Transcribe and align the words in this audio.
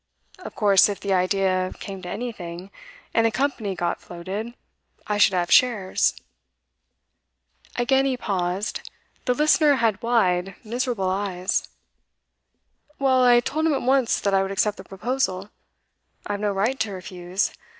Of 0.39 0.55
course 0.55 0.89
if 0.89 0.99
the 0.99 1.13
idea 1.13 1.73
came 1.79 2.01
to 2.01 2.09
anything, 2.09 2.71
and 3.13 3.27
a 3.27 3.31
company 3.31 3.75
got 3.75 4.01
floated, 4.01 4.55
I 5.05 5.19
should 5.19 5.35
have 5.35 5.51
shares.' 5.51 6.15
Again 7.75 8.05
he 8.05 8.17
paused. 8.17 8.81
The 9.25 9.35
listener 9.35 9.75
had 9.75 10.01
wide, 10.01 10.55
miserable 10.63 11.11
eyes. 11.11 11.67
'Well, 12.97 13.23
I 13.23 13.41
told 13.41 13.67
him 13.67 13.75
at 13.75 13.83
once 13.83 14.19
that 14.19 14.33
I 14.33 14.41
would 14.41 14.49
accept 14.49 14.77
the 14.77 14.83
proposal. 14.83 15.51
I 16.25 16.33
have 16.33 16.41
no 16.41 16.51
right 16.51 16.79
to 16.79 16.91
refuse. 16.93 17.51